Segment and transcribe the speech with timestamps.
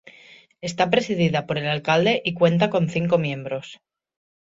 [0.61, 3.79] Está presidida por el alcalde y cuenta con cinco miembros.